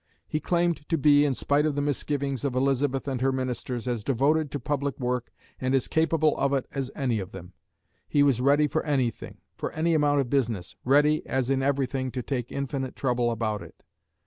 [0.27, 4.03] He claimed to be, in spite of the misgivings of Elizabeth and her ministers, as
[4.03, 7.53] devoted to public work and as capable of it as any of them.
[8.07, 12.23] He was ready for anything, for any amount of business, ready, as in everything, to
[12.23, 13.83] take infinite trouble about it.